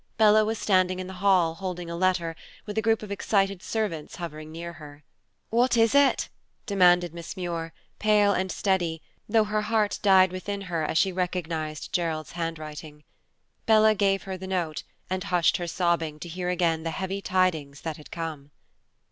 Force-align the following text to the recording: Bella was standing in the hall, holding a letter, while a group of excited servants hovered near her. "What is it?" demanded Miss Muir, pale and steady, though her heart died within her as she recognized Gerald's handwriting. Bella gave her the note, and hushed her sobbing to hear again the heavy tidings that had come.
Bella 0.17 0.43
was 0.43 0.57
standing 0.57 0.97
in 0.99 1.05
the 1.05 1.13
hall, 1.21 1.53
holding 1.53 1.87
a 1.87 1.95
letter, 1.95 2.35
while 2.65 2.73
a 2.75 2.81
group 2.81 3.03
of 3.03 3.11
excited 3.11 3.61
servants 3.61 4.15
hovered 4.15 4.47
near 4.47 4.73
her. 4.81 5.03
"What 5.51 5.77
is 5.77 5.93
it?" 5.93 6.27
demanded 6.65 7.13
Miss 7.13 7.37
Muir, 7.37 7.71
pale 7.99 8.33
and 8.33 8.51
steady, 8.51 9.03
though 9.29 9.43
her 9.43 9.61
heart 9.61 9.99
died 10.01 10.31
within 10.31 10.61
her 10.61 10.83
as 10.83 10.97
she 10.97 11.11
recognized 11.11 11.93
Gerald's 11.93 12.31
handwriting. 12.31 13.03
Bella 13.67 13.93
gave 13.93 14.23
her 14.23 14.37
the 14.37 14.47
note, 14.47 14.81
and 15.07 15.25
hushed 15.25 15.57
her 15.57 15.67
sobbing 15.67 16.19
to 16.21 16.27
hear 16.27 16.49
again 16.49 16.81
the 16.81 16.89
heavy 16.89 17.21
tidings 17.21 17.81
that 17.81 17.97
had 17.97 18.09
come. 18.09 18.49